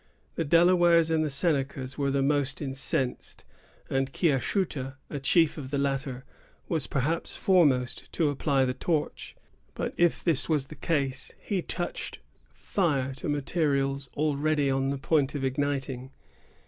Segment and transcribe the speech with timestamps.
[0.33, 3.43] The Delawares and Senecas were the most incensed,
[3.87, 6.25] and Kiashuta, a chief of the latter,
[6.67, 9.35] was perhaps foremost to apply the torch;
[9.75, 12.17] but, if this was the case, he touched
[12.51, 16.09] fire to materials already on the point of igniting.